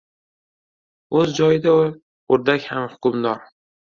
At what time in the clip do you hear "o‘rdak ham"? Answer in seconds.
1.81-2.89